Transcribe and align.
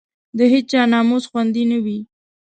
د 0.37 0.39
هېچا 0.53 0.81
ناموس 0.91 1.23
خوندي 1.29 1.63
نه 1.71 1.77
وو. 1.83 1.99